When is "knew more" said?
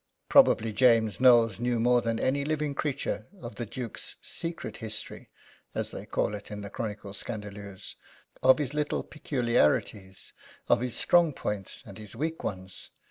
1.59-2.01